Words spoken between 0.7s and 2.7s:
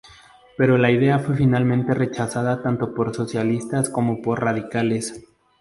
la idea fue finalmente rechazada